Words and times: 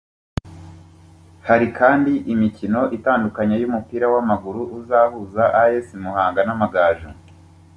Hari 1.47 1.67
kandi 1.79 2.11
imikino 2.33 2.81
itandukanye 2.97 3.55
y’umupira 3.61 4.05
w’amaguru 4.13 4.61
uzahuza 4.77 5.43
As 5.63 5.87
Muhanga 6.03 6.41
n’Amagaju 6.45 7.09